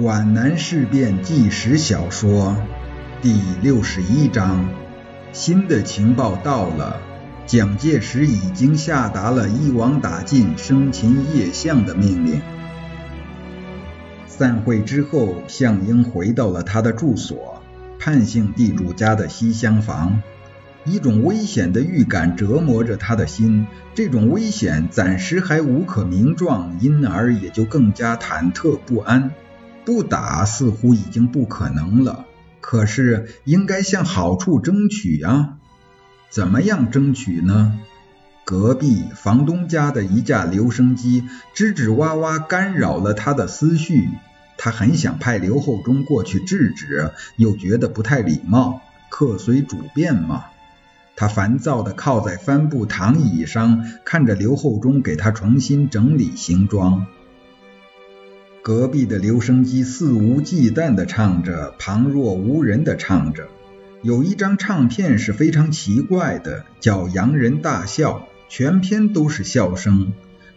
[0.00, 2.56] 皖南事变纪实小说
[3.20, 4.68] 第六十一章：
[5.32, 7.00] 新的情报到了，
[7.48, 12.40] 蒋介石已经下达了一网打尽、生擒叶相的命令。
[14.28, 17.60] 散会之后，项英回到了他的住所——
[17.98, 20.22] 潘姓地主家的西厢房。
[20.84, 29.32] 一种危险的预感折磨着他的心，这种危险暂时还无可名状，因而也就更加忐忑不安。
[29.88, 32.26] 不打似乎已经不可能了，
[32.60, 35.56] 可是应该向好处争取啊！
[36.28, 37.80] 怎么样争取呢？
[38.44, 41.24] 隔壁房东家的一架留声机
[41.56, 44.10] 吱吱哇哇干扰了他的思绪，
[44.58, 50.44] 他很想派刘厚忠过去制止，又觉得不太礼貌，客随主便嘛。
[51.16, 57.06] 他烦躁地靠在帆布躺椅上，看着刘厚忠给他重新整理行装。
[58.62, 63.48] 隔壁的留声机肆无忌惮地唱着，旁若无人地唱着。
[64.02, 70.12] 有一张唱片是非常奇怪的，叫《洋人大笑》，全篇都是笑声，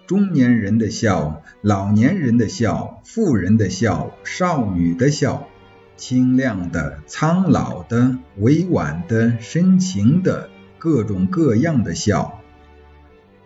[0.07, 5.47] 中年人的笑，老年人的笑，妇人的笑，少女的笑，
[5.95, 12.40] 清亮的、苍老的、委婉的、深情的，各种各样的笑。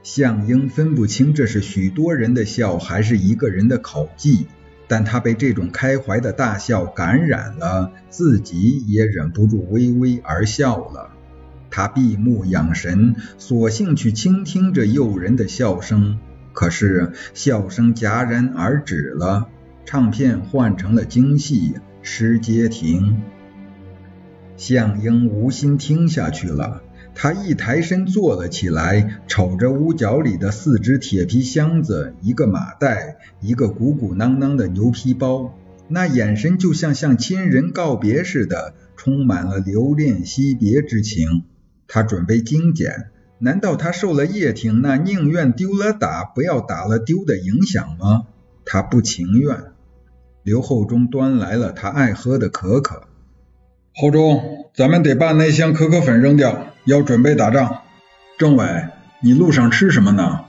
[0.05, 4.45] 向英分不清这是许多人的笑，还是一个人的口技，
[4.87, 11.09] 但他被这种开怀的大笑感染了，自己也忍不住微微而笑了。
[11.71, 16.19] 他闭目养神，索性去倾听这诱人的笑声。
[16.53, 19.47] 可是笑声戛然而止了，
[19.85, 23.13] 唱片换成了京戏《失街亭》。
[24.55, 26.83] 向英无心听下去了。
[27.17, 41.45] 他一抬身坐了起来，瞅着屋角里的四只铁皮箱子、一个马袋、一个鼓鼓囊囊的牛皮包，那眼神就像向亲人告别似的，充满了留恋惜别之情。
[41.87, 48.23] 他准备精简，难道他受了叶挺那宁愿丢了打，不要打了丢的影响吗？
[48.65, 49.57] 他不情愿。
[50.43, 53.03] 刘厚忠端来了他爱喝的可可。
[53.95, 56.74] 厚忠，咱们得把那箱可可粉扔掉。
[56.85, 57.81] 要准备打仗，
[58.37, 58.85] 政委，
[59.19, 60.45] 你路上吃什么呢？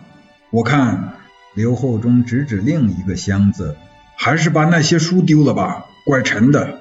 [0.50, 1.14] 我看
[1.54, 3.76] 刘厚忠指指另一个箱子，
[4.16, 6.78] 还是把那些书丢了吧，怪沉的。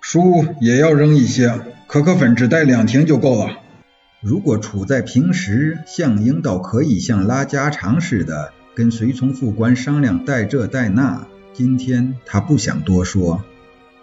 [0.00, 3.58] 书也要扔一些，可可粉只带两瓶就够了。
[4.20, 11.26] 如果处在平时，项英倒可以像拉家常似的跟随从副官商量带这带那。
[11.52, 13.42] 今天他不想多说，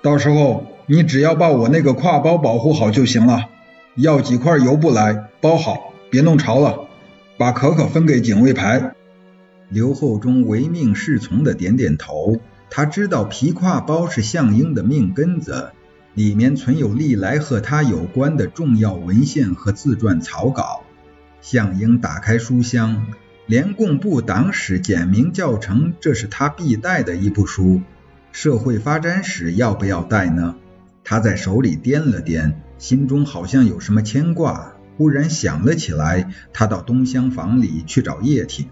[0.01, 3.49] 到时候你只要把我那个挎包保护好就行了。
[3.97, 6.87] 要几块油布来包好，别弄潮了。
[7.37, 8.95] 把可可分给警卫排。
[9.69, 12.37] 刘厚忠唯命是从的点点头。
[12.69, 15.71] 他知道皮挎包是项英的命根子，
[16.13, 20.83] 里面存有历来和他有关的重要文献和自传草稿。
[21.41, 23.07] 项英打开书箱，
[23.45, 27.81] 联共部党史简明教程，这是他必带的一部书。
[28.31, 30.55] 社会发展史要不要带呢？
[31.03, 32.53] 他在手里掂了掂。
[32.77, 36.31] 心中好像有什么牵挂，忽然想了起来。
[36.53, 38.67] 他到东厢房里去找叶挺。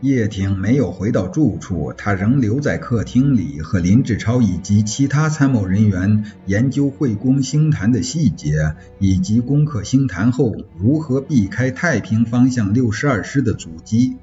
[0.00, 14.16] 叶挺没有回到住处，他仍留在客厅里，和林志超以及其他参谋人员研究会攻星坛的细节，以及攻克星坛后如何避开太平方向六十二师的阻击。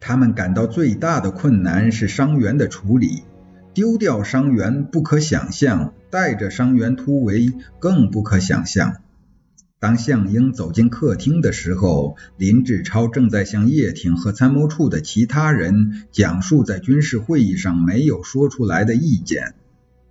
[0.00, 3.24] 他们感到最大的困难是伤员的处理。
[3.74, 8.98] 丢掉伤员不可想象，带着伤员突围更不可想象。
[9.80, 19.54] 当项英走进客厅的时候，林志超正在向叶挺和参谋处的其他人讲述在军事会议上没有说出来的意见。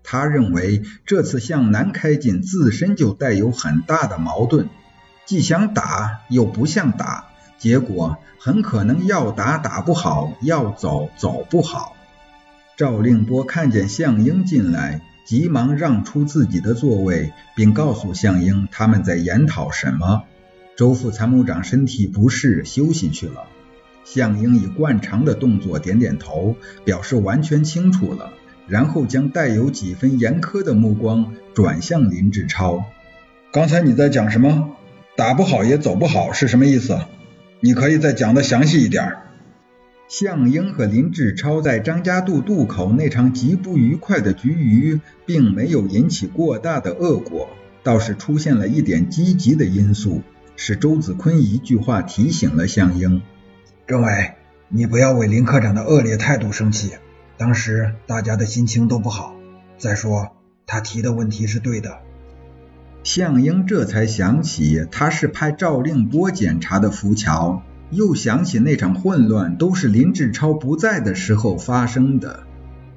[0.03, 4.67] 他认为这次向南开进自身就带有很大的矛盾，
[5.25, 11.95] 既想打又不像打，结果很可能要打打不好，要走走不好。
[12.75, 20.23] 赵令波看见项英进来，急忙让出自己的座位，并告诉项英他们在研讨什么。
[20.75, 23.43] 周副参谋长身体不适，休息去了。
[24.03, 28.33] 项英以惯常的动作点点头，表示完全清楚了，
[28.67, 32.83] 然后将带有几分严苛的目光转向林志超
[33.53, 34.71] ：“刚才你在讲什么？
[35.15, 36.99] 打不好也走不好是什么意思？
[37.61, 39.15] 你可以再讲的详细一点。”
[40.15, 47.49] 项英和林志超在张家渡渡口那场极不愉快的局余，并没有引起过大的恶果，
[47.81, 50.21] 倒是出现了一点积极的因素，
[50.55, 53.23] 是周子坤一句话提醒了项英
[53.87, 54.33] ：“政委，
[54.69, 56.91] 你不要为林科长的恶劣态度生气，
[57.35, 59.35] 当时大家的心情都不好。
[59.79, 60.33] 再说，
[60.67, 61.97] 他提的问题是对的。
[63.01, 67.63] 向英这才想起他是派赵令波检查的浮桥，
[67.95, 72.43] 又想起那场混乱都是林志超不在的时候发生的。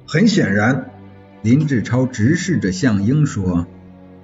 [0.05, 0.91] 很显然，
[1.41, 3.67] 林志超直视着向英说：“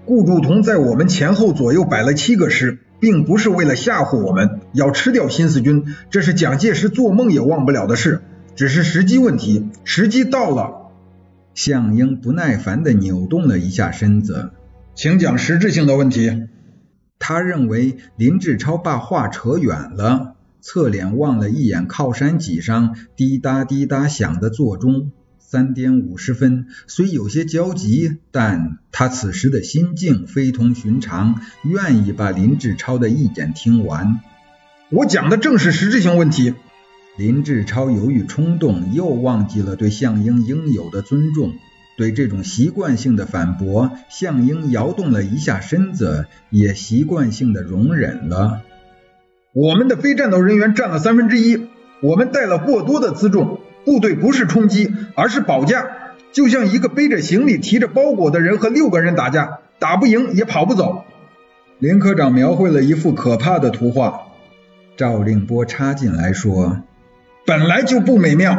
[0.05, 8.21] 顾祝同在我们前后左右摆了七个师，并不是为了吓唬我们，要吃掉新四军，这是蒋介石做梦也忘不了的事。
[8.55, 10.91] 只是时机问题，时机到了。”
[11.53, 14.51] 向英不耐烦地扭动了一下身子。
[14.95, 16.47] 请讲实质性的问题。
[17.19, 26.67] 他认为林志超把话扯远了，侧脸望了一眼靠山脊上滴答滴答响的座钟，三点五十分。
[26.87, 34.21] 虽有些焦急，但他此时的心境非同寻常，愿意把林志超的意见听完。
[34.89, 36.53] 我讲的正是实质性问题。
[37.17, 41.55] 林志超由于冲动，又忘记了对向英应有的尊重。
[41.97, 48.61] 对这种习惯性的反驳，向英摇动了一下身子，也习惯性的容忍了。
[49.53, 51.67] 我们的非战斗人员占了三分之一，
[52.01, 55.85] 我们带了过多的辎重，部队不是冲击，而是保驾，
[56.31, 61.03] 就像一个背着行李、提着包裹的人和六个人打架，打不赢也跑不走。
[61.77, 64.21] 林科长描绘了一幅可怕的图画。
[64.97, 66.81] 赵令波插进来说
[67.45, 68.57] ：“本来就不美妙。”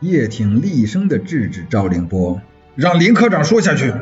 [0.00, 2.40] 叶挺厉声地制止赵令波，
[2.74, 3.92] 让林科长说下去。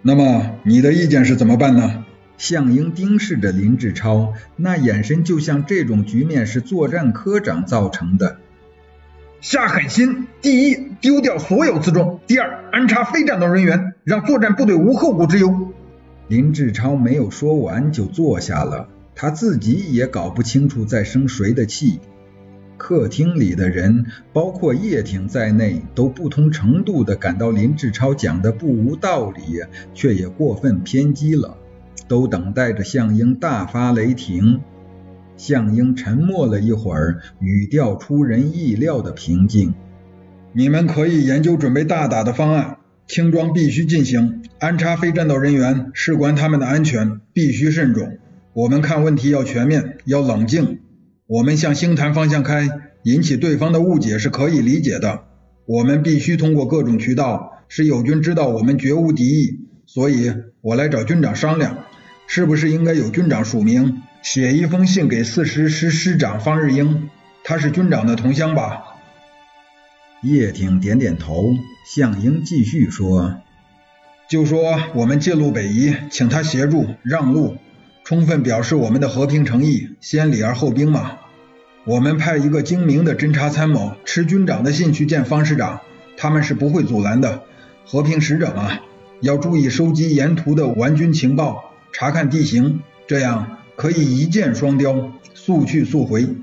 [0.00, 2.01] 那么你的意见是怎么办呢？
[2.42, 8.38] 向英盯视着林志超，那眼神就像这种局面是作战科长造成的。
[9.40, 15.72] 下狠心，第一，丢掉所有辎重；第二，安插非战斗人员，让作战部队无后顾之忧。
[16.26, 22.00] 林志超没有说完就坐下了，他自己也搞不清楚在生谁的气。
[22.76, 29.60] 客厅里的人，包括叶挺在内，都不同程度的感到林志超讲的不无道理，
[29.94, 31.56] 却也过分偏激了，
[32.12, 34.60] 都等待着向英大发雷霆。
[35.38, 39.72] 向英沉默了一会儿，语调出人意料的平静
[40.52, 42.76] ：“你们可以研究准备大打的方案，
[43.06, 48.18] 轻装必须进行，安插非战斗人员，事关他们的安全，必须慎重。
[48.52, 50.80] 我们看问题要全面，要冷静。”
[51.26, 52.68] 我们向星坛方向开，
[53.04, 55.20] 引起对方的误解是可以理解的。
[55.64, 59.60] 我们必须通过各种渠道使友军知道我们绝无敌意。
[59.86, 61.78] 所以，我来找军长商量，
[62.34, 67.10] 是不是应该有军长署名，写一封信给四师师师长方日英，
[67.44, 68.84] 他是军长的同乡吧？
[70.22, 71.54] 叶挺点点头。
[71.86, 73.42] 向英继续说
[74.30, 77.58] ：“就说我们借路北移，请他协助让路，
[78.02, 81.18] 充分表示我们的和平诚意，先礼而后兵嘛。”
[81.84, 85.82] 我们派一个精明的侦察参谋，持军长的信去见方师长，
[86.16, 87.42] 他们是不会阻拦的。
[87.84, 88.78] 和平使者嘛，
[89.20, 96.36] 要注意收集沿途的顽军情报，查看地形，这样可以一箭双雕，速去速回。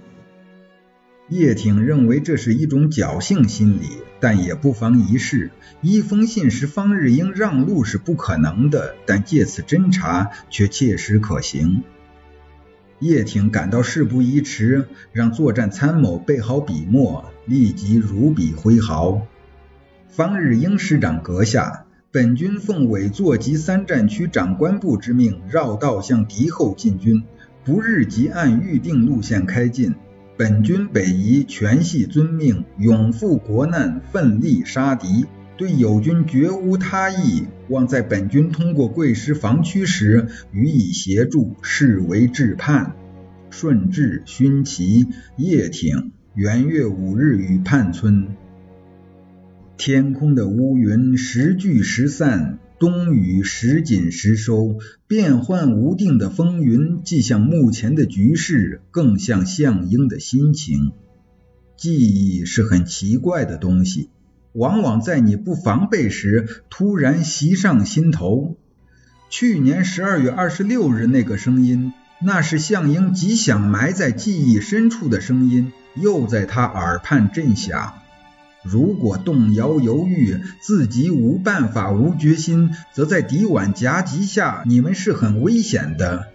[1.27, 3.87] 叶挺认为这是一种侥幸心理，
[4.19, 5.51] 但也不妨一试。
[5.81, 11.83] 一封信使方日英让路是不可能的，但借此侦查却切实可行。
[12.99, 19.25] 叶挺感到事不宜迟，让作战参谋备好笔墨，立即如笔挥毫。
[20.09, 27.21] 方日英师长阁下，本军奉委座及三战区长官部之命，绕道向敌后进军，
[27.63, 29.93] 不日即按预定路线开进。
[30.35, 37.45] 本军北移全系遵命，勇赴国难，奋力杀敌，对友军绝无他意。
[37.67, 42.95] 望在本军通过贵师防区时予以协助，视为致叛。
[43.51, 45.05] 顺治勋旗
[45.37, 48.29] 叶挺元月五日与叛村。
[49.79, 60.91] 天空的乌云时聚时散，冬雨时紧时收，变幻无定的风云，既像目前的局势，更像向英的心情。
[61.77, 64.09] 记忆是很奇怪的东西。
[64.51, 68.57] 往往在你不防备时，突然袭上心头。
[69.29, 77.93] 去年十二月二十六日那个声音，那是向英极想埋在记忆深处的声音，又在他耳畔震响。
[78.63, 86.27] 如果动摇犹豫，自己无办法、无决心，则在敌晚夹击下，你们是很危险的。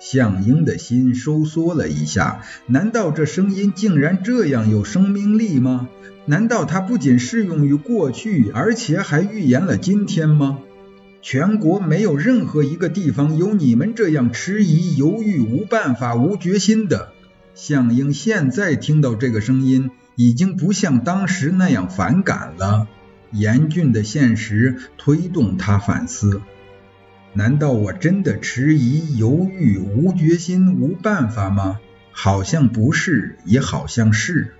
[0.00, 2.42] 向英的心收缩了一下。
[2.66, 5.88] 难道这声音竟然这样有生命力吗？
[6.26, 10.58] 难道它不仅适用于过去，而且还预言了今天吗？
[11.20, 17.12] 全国没有任何一个地方有你们这样迟疑、犹豫、无办法、无决心的。
[17.54, 22.88] 向英现在听到这个声音，已经不像当时那样反感了。
[23.30, 26.42] 严峻的现实推动他反思：
[27.34, 31.78] 难道我真的迟疑、犹豫、无决心、无办法吗？
[32.10, 34.54] 好像不是，也好像是。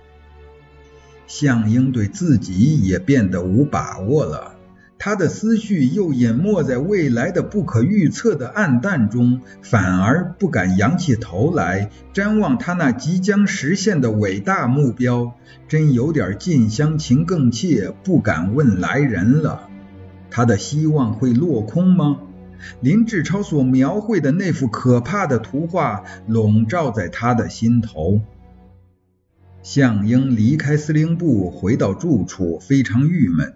[1.27, 4.55] 项英对自己也变得无把握了。
[5.01, 15.31] 他的思绪又淹没在未来的不可预测的暗淡中，反而不敢仰起头来瞻望他那即将实现的伟大目标，
[15.69, 19.69] 真有点近乡情更怯，不敢问来人了。
[20.29, 22.19] 他的希望会落空吗？
[22.81, 28.19] 林志超所描绘的那幅可怕的图画笼罩在他的心头。
[29.63, 33.53] 向英离开司令部，回到住处，非常郁闷。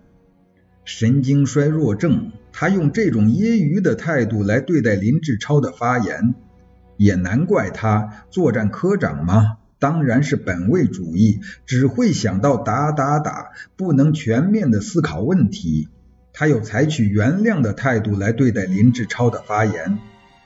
[0.86, 6.36] 神经衰弱症，他用这种揶揄的态度来对待林志超的发言，
[6.98, 15.88] 也难怪他作战科长嘛，当然是本位主义，只会想到打打打，不能全面的思考问题。
[16.34, 20.00] 他又采取原谅的态度来对待林志超的发言。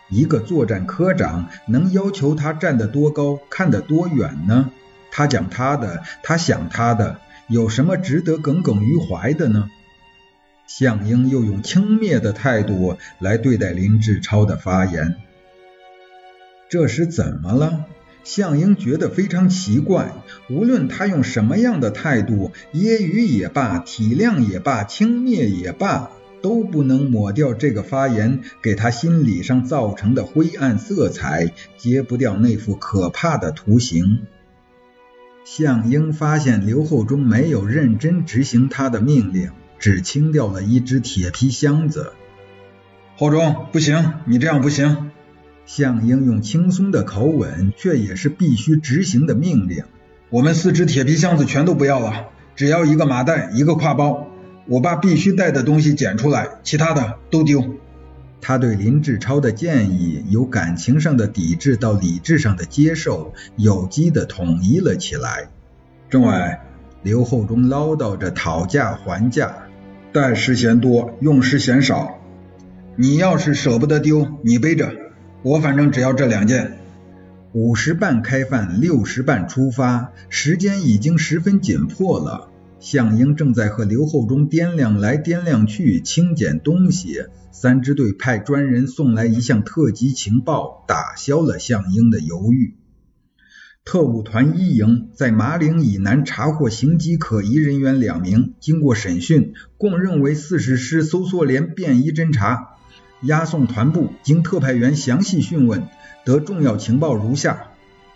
[0.10, 4.70] 一个作战科长能要求他站得多高，看得多远呢？
[5.12, 9.70] 他讲他的，他想他的，有什么值得耿耿于怀的呢？
[10.68, 15.16] 向英又用轻蔑的态度来对待林志超的发言，
[16.70, 17.86] 这是怎么了？
[18.24, 20.12] 向英觉得非常奇怪。
[20.50, 34.28] 无论他用什么样的态度，揶揄也罢，体谅也罢，轻蔑也罢，都不能抹掉这个发言给他心理上造成的灰暗色彩，揭不掉那幅可怕的图形。
[35.46, 39.52] 向英发现刘厚忠没有认真执行他的命令。
[39.80, 42.14] 只清掉了一只铁皮箱子。
[43.16, 45.12] 厚忠，不行，你这样不行。
[45.66, 49.84] 向英用轻松的口吻，却也是必须执行的命令。
[50.30, 54.28] 我们四只铁皮箱子全都不要了，只要一个麻袋，一个挎包。
[54.66, 57.76] 我把必须带的东西捡出来，其他的都丢。
[58.40, 65.50] 他对林志超的建议，由感情上的抵制到理智上的接受，有机的统一了起来。
[66.10, 66.58] 政委，
[67.02, 69.67] 刘厚忠唠叨着讨价还价。
[70.14, 72.20] 带时嫌多，用时嫌少。
[72.96, 74.92] 你要是舍不得丢，你背着。
[75.44, 76.80] 我反正只要这两件。
[77.54, 82.50] 五时半开饭，六时半出发，时间已经十分紧迫了。
[82.80, 87.26] 向英正在和刘厚忠掂量来掂量去，清捡东西。
[87.52, 92.76] 三支队派专人送来一项特级情报，打消了向英的犹豫。
[93.88, 102.76] 特务团一营在马岭以南查获行迹可疑人员两名，经过审讯，供认为四十师搜索连便衣侦察。
[103.22, 105.88] 押送团部经特派员详细讯问，
[106.26, 107.68] 得重要情报如下：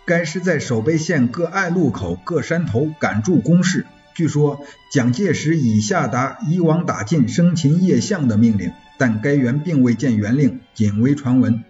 [0.04, 3.86] 该师在守备线各隘路口、各山头赶驻工事。
[4.14, 11.64] 据说蒋介石已下达一网打尽、生擒叶相的命令，但该员并未见原令，仅为传闻。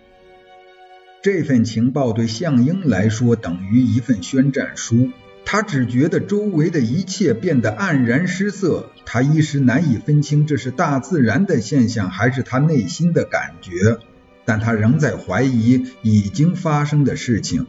[1.22, 5.10] 这份情报对项英来说等于一份宣战书，
[5.44, 13.98] 他只觉得周围的一切变得黯然失色，他一时难以分清这是大自然的现象还是他内心的感觉，
[14.44, 17.68] 但他仍在怀疑已经发生的事情。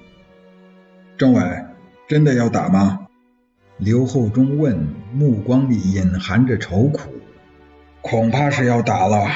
[1.15, 1.65] 政委，
[2.07, 3.01] 真的要打吗？
[3.77, 7.13] 刘厚忠问，目光里隐含着愁苦。
[8.01, 9.27] 恐怕是要打了。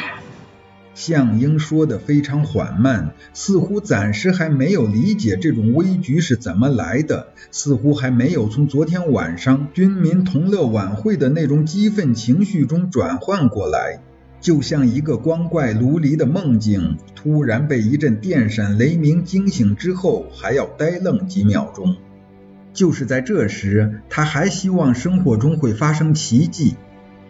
[0.97, 13.99] 向英说的非常缓慢，似乎暂时还没有理解这种危局是怎么来的，似乎还没有从昨天晚上军民同乐晚会的那种激愤情绪中转换过来，
[14.41, 21.95] 就像一个光怪陆离的梦境，突然被一阵电闪雷鸣惊醒之后，还要呆愣几秒钟。
[22.73, 26.75] 就是在这时，他还希望生活中会发生奇迹。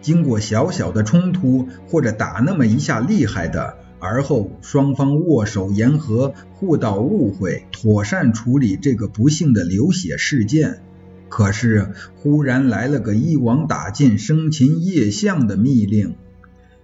[0.00, 10.80] 经过小小的冲突，或者打那么一下厉害的，而后双方握手言和，互道误会，妥善处理这个不幸的流血事件。
[11.28, 16.14] 可是忽然来了个一网打尽、生擒叶相的密令。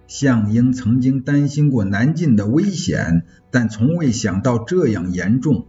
[0.07, 5.65] 项英曾经担心过南进的危险，但从未想到这样严重。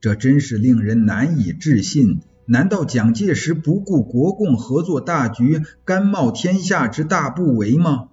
[0.00, 2.20] 这真是令人难以置信。
[2.46, 8.08] 难道蒋介石不顾国共合作大局，甘冒天下之大不韪吗？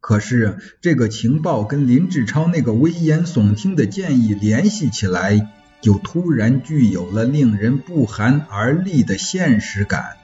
[0.00, 5.48] 可是这个情报跟林志超那个危言耸听的建议联系起来，
[5.80, 10.16] 就突然具有了令人不寒而栗的现实感。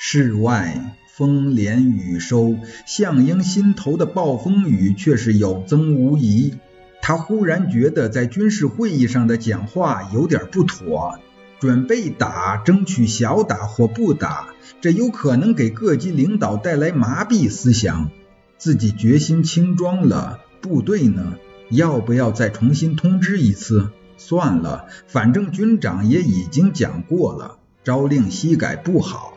[0.00, 2.56] 室外风连雨收，
[2.86, 6.54] 项英心头的暴风雨却是有增无疑。
[7.02, 11.18] 他忽然觉得在军事会议上的讲话有点不妥。
[11.60, 14.48] 准备打，争取小打或不打，
[14.80, 18.10] 这有可能给各级领导带来麻痹思想。
[18.58, 21.34] 自己决心轻装了，部队呢？
[21.70, 23.90] 要不要再重新通知一次？
[24.16, 29.34] 算了，反正军长也已经讲过了，朝令夕改不好。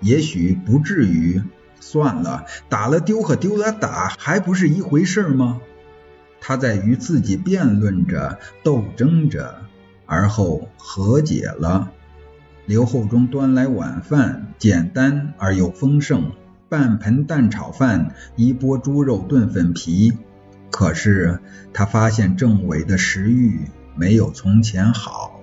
[0.00, 1.42] 也许不至于。
[1.80, 5.60] 算了，打了丢和丢了打还不是一回事吗？
[6.40, 9.62] 他在与自己辩论着，斗争着，
[10.12, 11.90] 而后和解了。
[12.66, 16.32] 刘厚忠端来晚饭，简单而又丰盛，
[16.68, 20.12] 半盆蛋炒饭，一钵猪肉炖粉皮。
[20.70, 21.40] 可是
[21.72, 25.40] 他发现政委的食欲没有从前好。